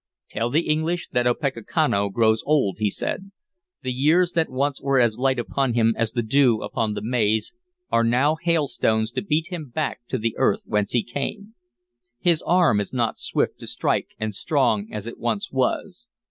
[0.31, 3.29] "Tell the English that Opechancanough grows old," he said.
[3.83, 7.53] "The years that once were as light upon him as the dew upon the maize
[7.91, 11.53] are now hailstones to beat him back to the earth whence he came.
[12.19, 16.07] His arm is not swift to strike and strong as it once was.